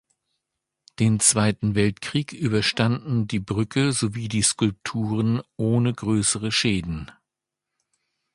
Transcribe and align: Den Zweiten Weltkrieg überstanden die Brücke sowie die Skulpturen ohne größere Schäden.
Den 0.97 1.19
Zweiten 1.19 1.75
Weltkrieg 1.75 2.33
überstanden 2.33 3.27
die 3.27 3.39
Brücke 3.39 3.91
sowie 3.91 4.29
die 4.29 4.41
Skulpturen 4.41 5.43
ohne 5.57 5.93
größere 5.93 6.51
Schäden. 6.51 7.11